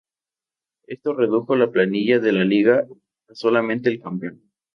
Esto 0.87 1.13
redujo 1.13 1.55
la 1.55 1.69
plantilla 1.69 2.17
de 2.19 2.31
la 2.31 2.43
liga 2.43 2.87
a 3.29 3.35
solamente 3.35 3.87
el 3.91 4.01
campeón. 4.01 4.41